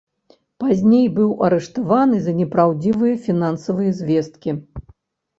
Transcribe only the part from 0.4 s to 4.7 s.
Пазней быў арыштаваны за непраўдзівыя фінансавыя звесткі.